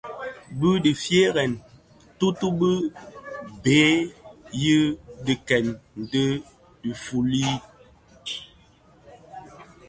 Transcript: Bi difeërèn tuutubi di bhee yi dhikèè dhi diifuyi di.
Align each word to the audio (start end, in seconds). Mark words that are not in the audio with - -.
Bi 0.57 0.69
difeërèn 0.83 1.51
tuutubi 2.17 2.71
di 2.87 2.87
bhee 3.61 3.93
yi 4.61 4.75
dhikèè 5.25 5.59
dhi 6.09 6.25
diifuyi 6.81 7.47
di. 8.23 8.35